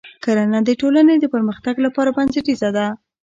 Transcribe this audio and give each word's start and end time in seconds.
کرنه 0.23 0.59
د 0.65 0.69
ټولنې 0.81 1.15
د 1.19 1.25
پرمختګ 1.33 1.75
لپاره 1.85 2.13
بنسټیزه 2.17 2.69
ده. 2.77 2.87